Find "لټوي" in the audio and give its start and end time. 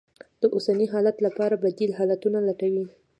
2.47-2.85